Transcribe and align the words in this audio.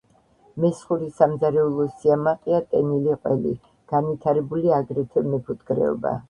მესხური 0.63 1.09
სამზარეულოს 1.17 1.91
სიამაყეა 2.05 2.61
ტენილი 2.71 3.13
ყველი. 3.27 3.53
განვითარებულია 3.93 4.81
აგრეთვე 4.83 5.25
მეფუტკრეობა. 5.29 6.17